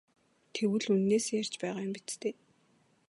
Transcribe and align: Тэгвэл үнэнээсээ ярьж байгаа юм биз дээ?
Тэгвэл 0.53 0.85
үнэнээсээ 0.93 1.35
ярьж 1.41 1.53
байгаа 1.61 1.81
юм 1.85 1.91
биз 1.95 2.11
дээ? 2.21 2.35